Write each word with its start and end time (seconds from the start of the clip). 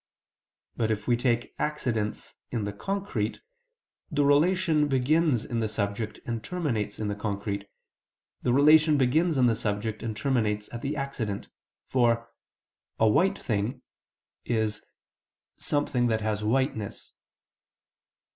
But 0.75 0.89
if 0.89 1.07
we 1.07 1.15
take 1.15 1.53
accidents 1.59 2.37
in 2.49 2.63
the 2.63 2.73
concrete, 2.73 3.39
the 4.09 4.25
relation 4.25 4.87
begins 4.87 5.45
in 5.45 5.59
the 5.59 5.67
subject 5.67 6.19
and 6.25 6.43
terminates 6.43 6.97
in 6.97 7.07
the 7.07 7.13
concrete, 7.13 7.69
the 8.41 8.51
relation 8.51 8.97
begins 8.97 9.37
in 9.37 9.45
the 9.45 9.55
subject 9.55 10.01
and 10.01 10.17
terminates 10.17 10.67
at 10.73 10.81
the 10.81 10.95
accident: 10.95 11.49
for 11.85 12.31
"a 12.99 13.07
white 13.07 13.37
thing" 13.37 13.83
is 14.43 14.83
"something 15.57 16.07
that 16.07 16.21
has 16.21 16.43
whiteness." 16.43 17.13